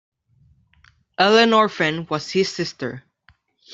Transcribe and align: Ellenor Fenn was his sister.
Ellenor 1.19 1.69
Fenn 1.69 2.07
was 2.09 2.31
his 2.31 2.49
sister. 2.49 3.03